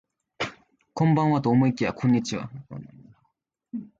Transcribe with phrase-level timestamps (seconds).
[0.95, 2.49] こんばんはと思いきやこんにちは